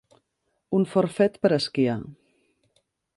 Un 0.77 0.87
forfet 0.93 1.37
per 1.45 1.51
a 1.53 1.59
esquiar. 1.65 1.99